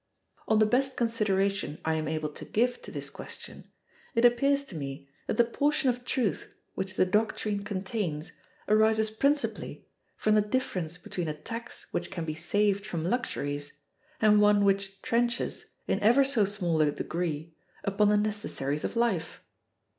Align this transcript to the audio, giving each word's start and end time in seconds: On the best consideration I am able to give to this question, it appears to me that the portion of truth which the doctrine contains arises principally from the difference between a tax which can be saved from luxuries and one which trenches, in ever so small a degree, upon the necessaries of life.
On 0.47 0.57
the 0.57 0.65
best 0.65 0.97
consideration 0.97 1.77
I 1.85 1.93
am 1.93 2.07
able 2.07 2.29
to 2.29 2.43
give 2.43 2.81
to 2.81 2.91
this 2.91 3.11
question, 3.11 3.67
it 4.15 4.25
appears 4.25 4.63
to 4.65 4.75
me 4.75 5.07
that 5.27 5.37
the 5.37 5.43
portion 5.43 5.89
of 5.91 6.05
truth 6.05 6.55
which 6.73 6.95
the 6.95 7.05
doctrine 7.05 7.63
contains 7.63 8.31
arises 8.67 9.11
principally 9.11 9.85
from 10.17 10.33
the 10.33 10.41
difference 10.41 10.97
between 10.97 11.27
a 11.27 11.35
tax 11.35 11.85
which 11.91 12.09
can 12.09 12.25
be 12.25 12.33
saved 12.33 12.83
from 12.83 13.05
luxuries 13.07 13.77
and 14.19 14.41
one 14.41 14.65
which 14.65 15.03
trenches, 15.03 15.67
in 15.85 15.99
ever 15.99 16.23
so 16.23 16.45
small 16.45 16.81
a 16.81 16.91
degree, 16.91 17.53
upon 17.83 18.09
the 18.09 18.17
necessaries 18.17 18.83
of 18.83 18.95
life. 18.95 19.43